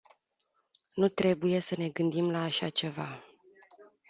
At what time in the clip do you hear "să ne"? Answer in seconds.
1.59-1.89